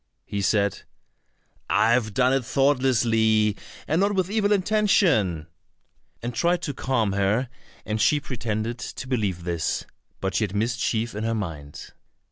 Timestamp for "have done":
1.91-2.33